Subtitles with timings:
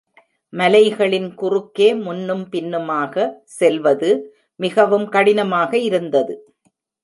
[0.53, 3.15] மலைகளின் குறுக்கே முன்னும் பின்னுமாக
[3.59, 4.11] செல்வது
[4.59, 6.35] மிகவும் கடினமாக இருந்தது.